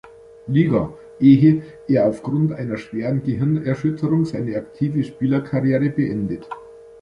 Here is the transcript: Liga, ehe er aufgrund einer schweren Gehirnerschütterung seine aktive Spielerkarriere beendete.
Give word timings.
Liga, 0.47 0.91
ehe 1.19 1.61
er 1.87 2.07
aufgrund 2.07 2.53
einer 2.53 2.77
schweren 2.77 3.21
Gehirnerschütterung 3.21 4.25
seine 4.25 4.57
aktive 4.57 5.03
Spielerkarriere 5.03 5.91
beendete. 5.91 6.47